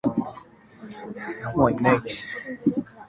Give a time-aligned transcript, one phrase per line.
[0.89, 2.15] 看到敏感字